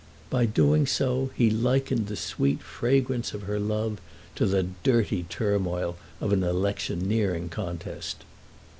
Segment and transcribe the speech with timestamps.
[0.31, 4.01] By doing so he likened the sweet fragrance of her love
[4.33, 8.23] to the dirty turmoil of an electioneering contest.